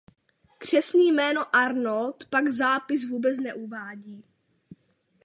[0.57, 4.23] Křestní jméno Arnold pak zápis vůbec neuvádí.